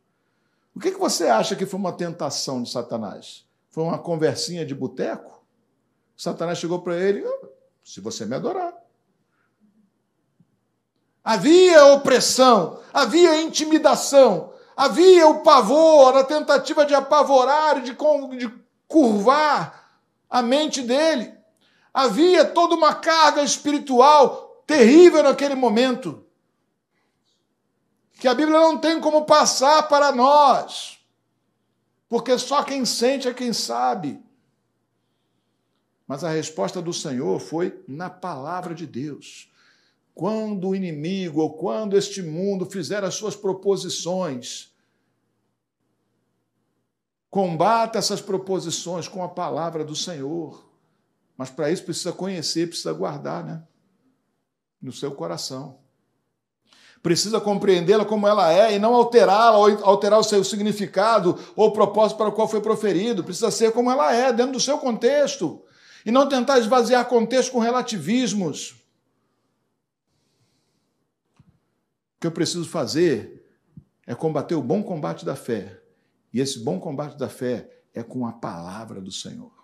[0.75, 3.47] O que, que você acha que foi uma tentação de Satanás?
[3.71, 5.43] Foi uma conversinha de boteco?
[6.17, 7.49] Satanás chegou para ele: ah,
[7.85, 8.75] se você me adorar.
[11.23, 17.97] Havia opressão, havia intimidação, havia o pavor, a tentativa de apavorar, de,
[18.39, 18.55] de
[18.87, 19.91] curvar
[20.31, 21.36] a mente dele.
[21.97, 26.27] Havia toda uma carga espiritual terrível naquele momento,
[28.21, 30.99] que a Bíblia não tem como passar para nós,
[32.07, 34.23] porque só quem sente é quem sabe.
[36.07, 39.51] Mas a resposta do Senhor foi na palavra de Deus.
[40.15, 44.71] Quando o inimigo ou quando este mundo fizer as suas proposições,
[47.31, 50.66] combata essas proposições com a palavra do Senhor.
[51.37, 53.63] Mas para isso precisa conhecer, precisa guardar, né?
[54.81, 55.79] No seu coração.
[57.03, 62.17] Precisa compreendê-la como ela é e não alterá-la ou alterar o seu significado ou propósito
[62.17, 63.23] para o qual foi proferido.
[63.23, 65.63] Precisa ser como ela é, dentro do seu contexto.
[66.05, 68.73] E não tentar esvaziar contexto com relativismos.
[72.17, 73.45] O que eu preciso fazer
[74.07, 75.81] é combater o bom combate da fé.
[76.33, 79.56] E esse bom combate da fé é com a palavra do Senhor.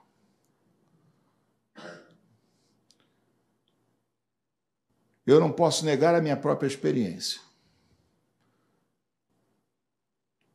[5.27, 7.41] Eu não posso negar a minha própria experiência.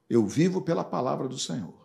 [0.09, 1.75] Eu vivo pela palavra do Senhor.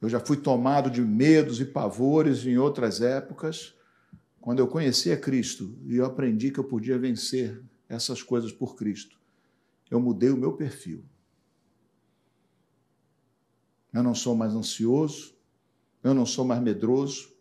[0.00, 3.74] Eu já fui tomado de medos e pavores em outras épocas
[4.40, 8.76] quando eu conheci a Cristo e eu aprendi que eu podia vencer essas coisas por
[8.76, 9.18] Cristo,
[9.90, 11.04] eu mudei o meu perfil.
[13.92, 15.34] Eu não sou mais ansioso,
[16.02, 17.35] eu não sou mais medroso.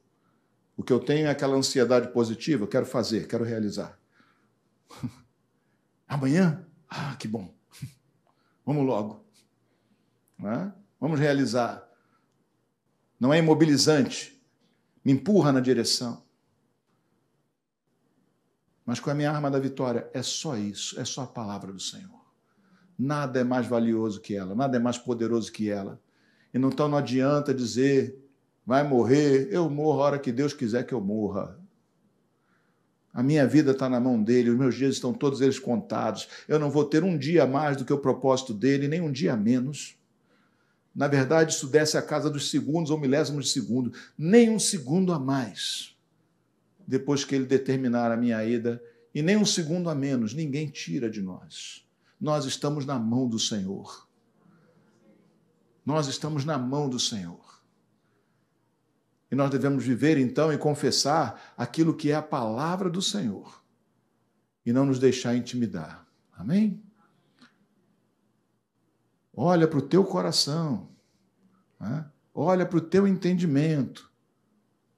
[0.77, 3.97] O que eu tenho é aquela ansiedade positiva, quero fazer, quero realizar.
[6.07, 6.65] Amanhã?
[6.89, 7.53] Ah, que bom.
[8.65, 9.25] Vamos logo.
[10.39, 10.71] É?
[10.99, 11.87] Vamos realizar.
[13.19, 14.41] Não é imobilizante,
[15.03, 16.23] me empurra na direção.
[18.85, 21.79] Mas com a minha arma da vitória é só isso, é só a palavra do
[21.79, 22.23] Senhor.
[22.97, 25.99] Nada é mais valioso que ela, nada é mais poderoso que ela.
[26.53, 28.24] E então não adianta dizer,
[28.65, 31.59] vai morrer, eu morro a hora que Deus quiser que eu morra.
[33.13, 36.27] A minha vida está na mão dele, os meus dias estão todos eles contados.
[36.47, 39.11] Eu não vou ter um dia a mais do que o propósito dele, nem um
[39.11, 39.95] dia a menos.
[40.93, 45.13] Na verdade, isso desce a casa dos segundos ou milésimos de segundo, nem um segundo
[45.13, 45.95] a mais
[46.87, 48.81] depois que ele determinar a minha ida,
[49.13, 51.85] e nem um segundo a menos, ninguém tira de nós.
[52.19, 54.07] Nós estamos na mão do Senhor.
[55.85, 57.44] Nós estamos na mão do Senhor.
[59.35, 63.61] E nós devemos viver então e confessar aquilo que é a palavra do Senhor
[64.65, 66.07] e não nos deixar intimidar.
[66.31, 66.81] Amém?
[69.35, 70.89] Olha para o teu coração,
[71.77, 72.09] né?
[72.33, 74.09] olha para o teu entendimento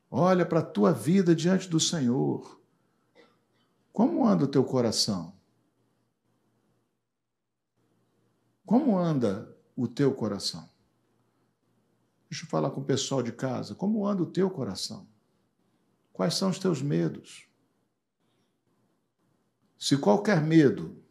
[0.10, 2.60] Olha para a tua vida diante do Senhor.
[3.92, 5.34] Como anda o teu coração?
[8.66, 10.70] Como anda o teu coração?
[12.30, 13.74] Deixa eu falar com o pessoal de casa.
[13.74, 15.08] Como anda o teu coração?
[16.12, 17.48] Quais são os teus medos?
[19.78, 21.02] Se qualquer medo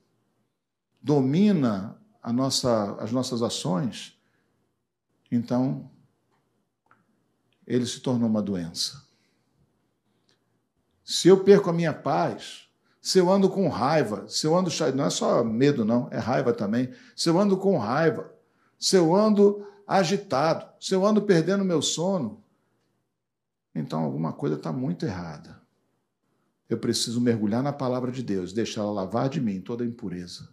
[1.01, 1.97] domina
[2.33, 4.21] nossa, as nossas ações,
[5.31, 5.89] então
[7.67, 9.07] ele se tornou uma doença.
[11.05, 12.69] Se eu perco a minha paz,
[13.01, 14.69] se eu ando com raiva, se eu ando.
[14.97, 16.93] Não é só medo, não, é raiva também.
[17.15, 18.35] Se eu ando com raiva,
[18.77, 22.43] se eu ando agitado, se eu ando perdendo meu sono,
[23.75, 25.61] então alguma coisa está muito errada.
[26.69, 30.49] Eu preciso mergulhar na palavra de Deus, deixá-la lavar de mim toda a impureza.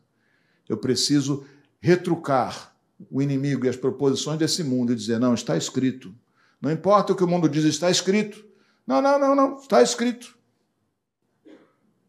[0.70, 1.46] Eu preciso
[1.80, 2.76] retrucar
[3.10, 6.14] o inimigo e as proposições desse mundo e dizer: não, está escrito.
[6.62, 8.46] Não importa o que o mundo diz, está escrito.
[8.86, 10.38] Não, não, não, não, está escrito.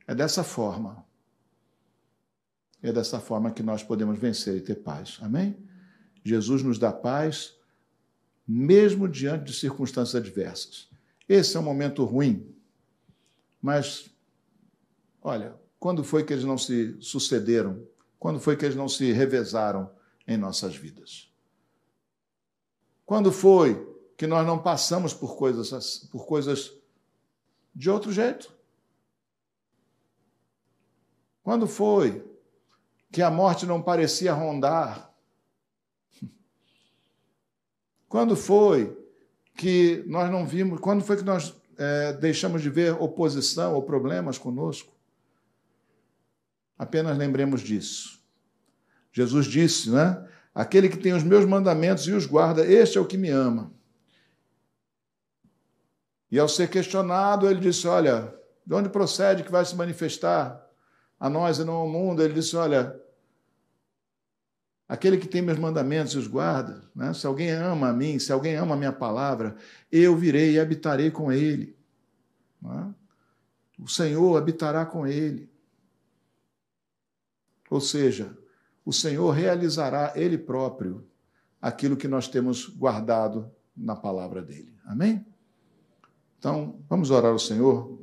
[0.06, 1.04] É dessa forma.
[2.82, 5.18] é dessa forma que nós podemos vencer e ter paz.
[5.22, 5.56] Amém?
[6.24, 7.54] Jesus nos dá paz,
[8.48, 10.88] mesmo diante de circunstâncias adversas.
[11.28, 12.54] Esse é um momento ruim,
[13.60, 14.10] mas,
[15.22, 17.86] olha, quando foi que eles não se sucederam?
[18.18, 19.90] Quando foi que eles não se revezaram
[20.26, 21.30] em nossas vidas?
[23.04, 26.72] Quando foi que nós não passamos por coisas, por coisas
[27.74, 28.52] de outro jeito?
[31.42, 32.24] Quando foi
[33.12, 35.13] que a morte não parecia rondar?
[38.14, 38.96] Quando foi
[39.56, 44.38] que nós não vimos, quando foi que nós é, deixamos de ver oposição ou problemas
[44.38, 44.92] conosco?
[46.78, 48.22] Apenas lembremos disso.
[49.10, 50.24] Jesus disse, né?
[50.54, 53.72] Aquele que tem os meus mandamentos e os guarda, este é o que me ama.
[56.30, 58.32] E ao ser questionado, ele disse: Olha,
[58.64, 60.64] de onde procede que vai se manifestar
[61.18, 62.22] a nós e não ao mundo?
[62.22, 62.94] Ele disse: Olha,
[64.89, 67.12] aquele que tem meus mandamentos e os guarda, né?
[67.14, 69.57] se alguém ama a mim, se alguém ama a minha palavra,
[69.91, 71.76] eu virei e habitarei com ele.
[72.61, 72.95] Né?
[73.78, 75.49] O Senhor habitará com ele.
[77.70, 78.37] Ou seja,
[78.85, 81.07] o Senhor realizará Ele próprio
[81.61, 84.74] aquilo que nós temos guardado na palavra dele.
[84.85, 85.26] Amém?
[86.39, 87.99] Então, vamos orar ao Senhor.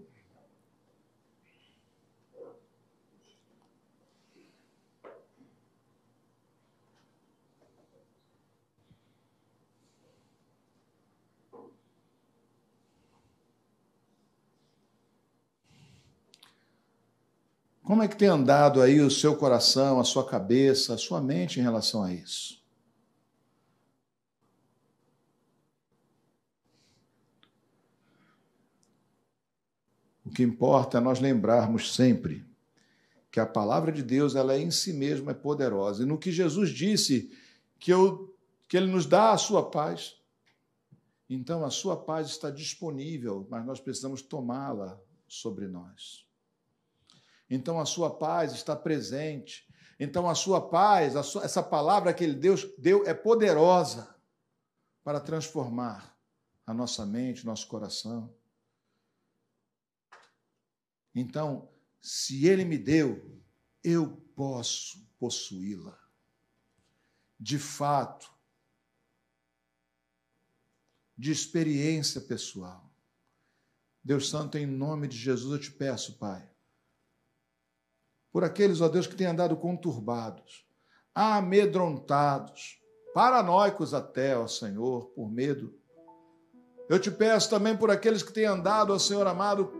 [17.91, 21.59] Como é que tem andado aí o seu coração, a sua cabeça, a sua mente
[21.59, 22.63] em relação a isso?
[30.25, 32.45] O que importa é nós lembrarmos sempre
[33.29, 36.03] que a palavra de Deus, ela é em si mesma é poderosa.
[36.03, 37.29] E no que Jesus disse
[37.77, 38.33] que, eu,
[38.69, 40.15] que ele nos dá a sua paz,
[41.29, 46.30] então a sua paz está disponível, mas nós precisamos tomá-la sobre nós.
[47.51, 49.67] Então a sua paz está presente.
[49.99, 54.15] Então a sua paz, a sua, essa palavra que ele Deus deu é poderosa
[55.03, 56.17] para transformar
[56.65, 58.33] a nossa mente, nosso coração.
[61.13, 61.69] Então,
[62.01, 63.41] se ele me deu,
[63.83, 65.99] eu posso possuí-la.
[67.37, 68.31] De fato,
[71.17, 72.89] de experiência pessoal.
[74.03, 76.50] Deus Santo, em nome de Jesus, eu te peço, Pai,
[78.31, 80.65] por aqueles, ó Deus, que têm andado conturbados,
[81.13, 82.81] amedrontados,
[83.13, 85.73] paranoicos até, ó Senhor, por medo.
[86.87, 89.71] Eu te peço também por aqueles que têm andado, ó Senhor amado,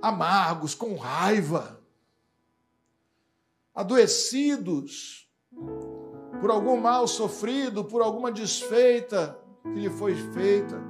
[0.00, 1.80] amargos, com raiva,
[3.74, 5.28] adoecidos
[6.40, 10.80] por algum mal sofrido, por alguma desfeita que lhe foi feita.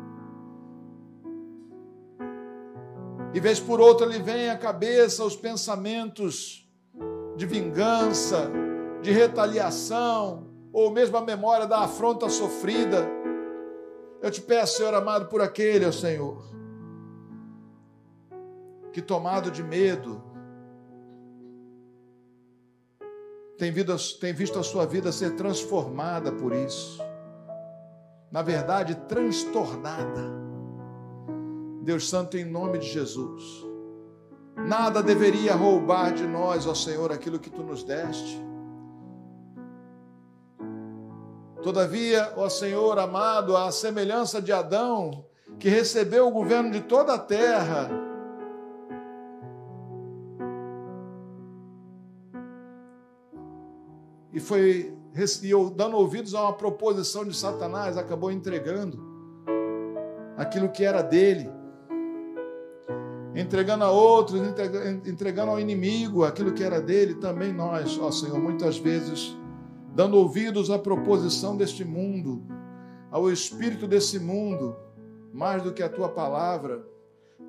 [3.35, 6.62] E vez por outra lhe vem à cabeça os pensamentos
[7.37, 8.51] de vingança,
[9.01, 13.07] de retaliação, ou mesmo a memória da afronta sofrida.
[14.21, 16.43] Eu te peço, Senhor amado, por aquele, ó Senhor,
[18.93, 20.23] que, tomado de medo,
[23.59, 27.01] tem, visto a sua vida ser transformada por isso.
[28.31, 30.33] Na verdade, transtornada.
[31.83, 33.72] Deus Santo, em nome de Jesus.
[34.57, 38.43] Nada deveria roubar de nós, ó Senhor, aquilo que tu nos deste.
[41.63, 45.25] Todavia, ó Senhor amado, a semelhança de Adão,
[45.59, 47.89] que recebeu o governo de toda a terra,
[54.33, 58.99] e foi e dando ouvidos a uma proposição de Satanás, acabou entregando
[60.37, 61.51] aquilo que era dele,
[63.35, 64.41] entregando a outros,
[65.07, 69.37] entregando ao inimigo aquilo que era dele, também nós, ó Senhor, muitas vezes
[69.95, 72.43] dando ouvidos à proposição deste mundo,
[73.11, 74.77] ao espírito desse mundo,
[75.33, 76.85] mais do que a tua palavra,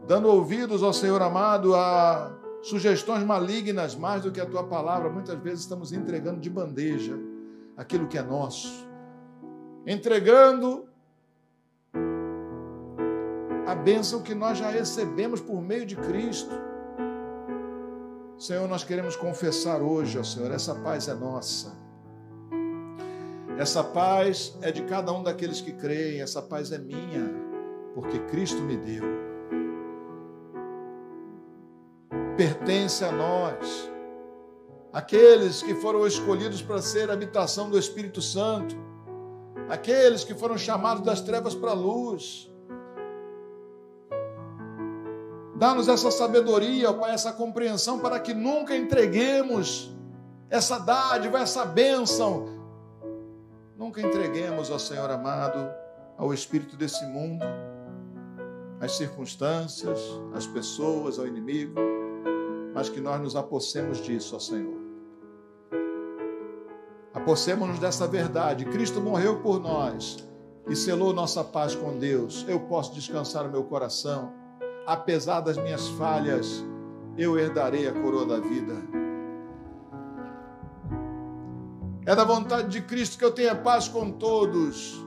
[0.07, 5.09] dando ouvidos, ó Senhor amado, a sugestões malignas mais do que a tua palavra.
[5.09, 7.17] Muitas vezes estamos entregando de bandeja
[7.75, 8.88] aquilo que é nosso,
[9.86, 10.86] entregando
[13.66, 16.53] a bênção que nós já recebemos por meio de Cristo.
[18.38, 21.76] Senhor, nós queremos confessar hoje, ó Senhor, essa paz é nossa.
[23.57, 27.34] Essa paz é de cada um daqueles que creem, essa paz é minha,
[27.93, 29.24] porque Cristo me deu.
[32.36, 33.91] pertence a nós.
[34.91, 38.76] aqueles que foram escolhidos para ser habitação do Espírito Santo,
[39.68, 42.53] aqueles que foram chamados das trevas para a luz.
[45.64, 49.95] Dá-nos essa sabedoria, ó Pai, essa compreensão para que nunca entreguemos
[50.49, 52.49] essa dádiva, essa bênção.
[53.78, 55.74] Nunca entreguemos, ó Senhor amado,
[56.18, 57.45] ao espírito desse mundo,
[58.82, 59.97] às circunstâncias,
[60.34, 61.80] às pessoas, ao inimigo,
[62.74, 64.82] mas que nós nos apossemos disso, ó Senhor.
[67.14, 68.66] Apossemos-nos dessa verdade.
[68.66, 70.28] Cristo morreu por nós
[70.68, 72.43] e selou nossa paz com Deus.
[72.49, 74.43] Eu posso descansar o meu coração.
[74.86, 76.63] Apesar das minhas falhas,
[77.17, 78.75] eu herdarei a coroa da vida.
[82.05, 85.01] É da vontade de Cristo que eu tenha paz com todos.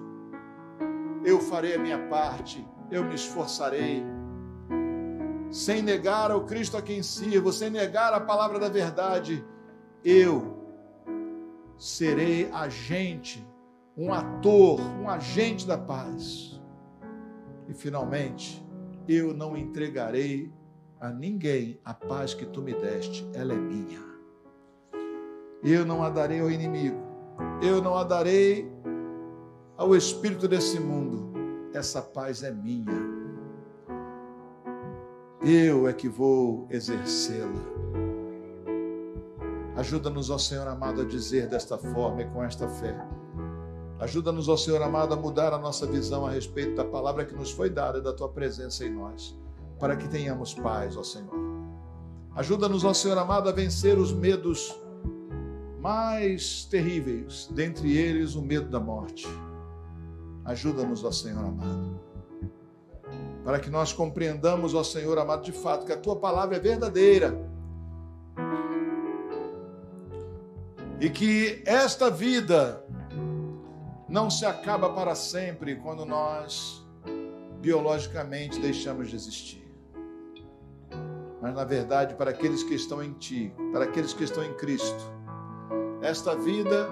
[1.23, 4.03] Eu farei a minha parte, eu me esforçarei.
[5.51, 9.45] Sem negar ao Cristo a quem sirvo, sem negar a palavra da verdade,
[10.03, 10.57] eu
[11.77, 13.47] serei agente,
[13.97, 16.61] um ator, um agente da paz.
[17.69, 18.66] E finalmente,
[19.09, 20.53] eu não entregarei
[21.01, 24.01] a ninguém a paz que tu me deste, ela é minha.
[25.63, 26.97] Eu não a darei ao inimigo,
[27.63, 28.71] eu não a darei
[29.77, 31.33] ao espírito desse mundo,
[31.75, 33.17] essa paz é minha.
[35.43, 37.77] Eu é que vou exercê-la.
[39.77, 42.97] Ajuda-nos, ó Senhor amado, a dizer desta forma e com esta fé.
[43.99, 47.51] Ajuda-nos, ó Senhor amado, a mudar a nossa visão a respeito da palavra que nos
[47.51, 49.39] foi dada e da tua presença em nós,
[49.79, 51.35] para que tenhamos paz, ó Senhor.
[52.35, 54.79] Ajuda-nos, ó Senhor amado, a vencer os medos
[55.81, 59.27] mais terríveis, dentre eles o medo da morte.
[60.45, 61.99] Ajuda-nos, ó Senhor amado,
[63.45, 67.57] para que nós compreendamos, ó Senhor amado, de fato, que a tua palavra é verdadeira
[71.01, 72.83] E que esta vida
[74.09, 76.85] não se acaba para sempre quando nós
[77.61, 79.67] biologicamente deixamos de existir.
[81.43, 85.05] Mas na verdade, para aqueles que estão em ti, para aqueles que estão em Cristo,
[86.01, 86.89] esta vida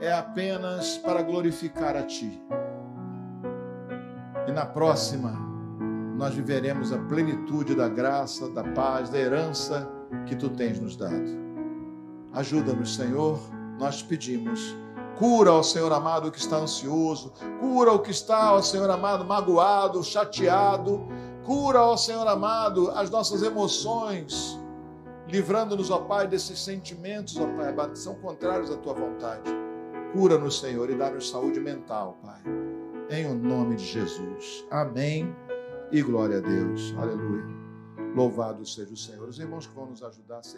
[0.00, 2.42] é apenas para glorificar a ti.
[4.46, 5.32] E na próxima,
[6.16, 9.88] nós viveremos a plenitude da graça, da paz, da herança
[10.26, 11.38] que tu tens nos dado.
[12.32, 13.40] Ajuda-nos, Senhor,
[13.78, 14.76] nós pedimos.
[15.20, 17.34] Cura, ó Senhor amado, o que está ansioso.
[17.60, 21.06] Cura o que está, ó Senhor amado, magoado, chateado.
[21.44, 24.58] Cura, ó Senhor amado, as nossas emoções.
[25.28, 29.42] Livrando-nos, ó Pai, desses sentimentos, ó Pai, que são contrários à tua vontade.
[30.14, 32.40] Cura-nos, Senhor, e dá-nos saúde mental, Pai.
[33.10, 34.64] Em o nome de Jesus.
[34.70, 35.36] Amém.
[35.92, 36.94] E glória a Deus.
[36.96, 37.44] Aleluia.
[38.16, 39.28] Louvado seja o Senhor.
[39.28, 40.40] Os irmãos que vão nos ajudar.